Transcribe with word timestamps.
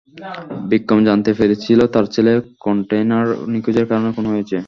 বিক্রম 0.71 0.99
জানতে 1.05 1.31
পেরেছিল 1.33 1.79
তার 1.93 2.05
ছেলে 2.13 2.31
কন্টেইনার 2.59 3.27
নিখোঁজের 3.53 3.85
কারণে 3.89 4.09
খুন 4.15 4.25
হয়েছে। 4.25 4.57